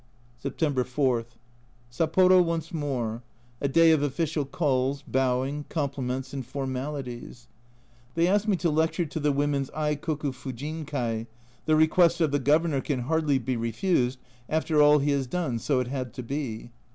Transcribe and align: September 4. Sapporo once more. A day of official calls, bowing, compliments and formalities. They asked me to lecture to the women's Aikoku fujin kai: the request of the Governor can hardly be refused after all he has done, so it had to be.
September 0.39 0.83
4. 0.83 1.27
Sapporo 1.91 2.43
once 2.43 2.73
more. 2.73 3.21
A 3.61 3.67
day 3.67 3.91
of 3.91 4.01
official 4.01 4.45
calls, 4.45 5.03
bowing, 5.07 5.63
compliments 5.69 6.33
and 6.33 6.43
formalities. 6.43 7.47
They 8.15 8.25
asked 8.25 8.47
me 8.47 8.57
to 8.57 8.71
lecture 8.71 9.05
to 9.05 9.19
the 9.19 9.31
women's 9.31 9.69
Aikoku 9.77 10.33
fujin 10.33 10.87
kai: 10.87 11.27
the 11.67 11.75
request 11.75 12.19
of 12.19 12.31
the 12.31 12.39
Governor 12.39 12.81
can 12.81 13.01
hardly 13.01 13.37
be 13.37 13.55
refused 13.55 14.17
after 14.49 14.81
all 14.81 14.97
he 14.97 15.11
has 15.11 15.27
done, 15.27 15.59
so 15.59 15.79
it 15.79 15.87
had 15.87 16.13
to 16.15 16.23
be. 16.23 16.71